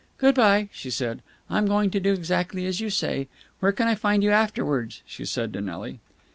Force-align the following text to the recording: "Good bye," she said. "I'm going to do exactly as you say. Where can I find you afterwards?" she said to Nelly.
"Good 0.17 0.33
bye," 0.33 0.67
she 0.71 0.89
said. 0.89 1.21
"I'm 1.47 1.67
going 1.67 1.91
to 1.91 1.99
do 1.99 2.11
exactly 2.11 2.65
as 2.65 2.81
you 2.81 2.89
say. 2.89 3.27
Where 3.59 3.71
can 3.71 3.87
I 3.87 3.93
find 3.93 4.23
you 4.23 4.31
afterwards?" 4.31 5.03
she 5.05 5.25
said 5.25 5.53
to 5.53 5.61
Nelly. 5.61 5.99